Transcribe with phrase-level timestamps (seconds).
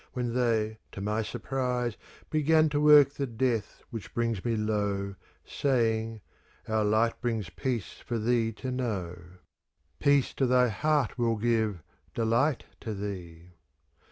[0.13, 1.95] When they, to my surprise.
[2.31, 5.13] Began to work the death which brings me low.
[5.45, 6.21] Saying,
[6.67, 9.17] "Our light brings peace for thee to know:
[9.99, 11.83] Peace to thy heart we'll give,
[12.15, 13.49] delight to thee."